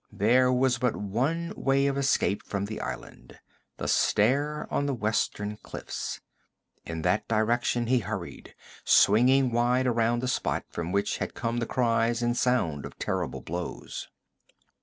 There 0.11 0.51
was 0.51 0.79
but 0.79 0.95
one 0.95 1.53
way 1.55 1.85
of 1.85 1.95
escape 1.95 2.41
from 2.41 2.65
the 2.65 2.79
island 2.81 3.37
the 3.77 3.87
stair 3.87 4.67
on 4.73 4.87
the 4.87 4.95
western 4.95 5.57
cliffs. 5.57 6.19
In 6.83 7.03
that 7.03 7.27
direction 7.27 7.85
he 7.85 7.99
hurried, 7.99 8.55
swinging 8.83 9.51
wide 9.51 9.85
around 9.85 10.23
the 10.23 10.27
spot 10.27 10.63
from 10.71 10.91
which 10.91 11.19
had 11.19 11.35
come 11.35 11.57
the 11.57 11.67
cries 11.67 12.23
and 12.23 12.31
the 12.33 12.39
sound 12.39 12.83
of 12.83 12.97
terrible 12.97 13.41
blows. 13.41 14.07